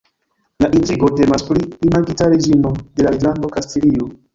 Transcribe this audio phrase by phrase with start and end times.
[0.65, 4.15] La intrigo temas pri imagita reĝino de la Reĝlando Kastilio.